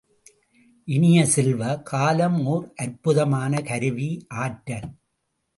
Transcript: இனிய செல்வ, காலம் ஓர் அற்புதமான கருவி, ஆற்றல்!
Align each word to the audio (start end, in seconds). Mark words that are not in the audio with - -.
இனிய 0.87 1.25
செல்வ, 1.25 1.75
காலம் 1.83 2.39
ஓர் 2.45 2.73
அற்புதமான 2.75 3.61
கருவி, 3.61 4.09
ஆற்றல்! 4.37 4.89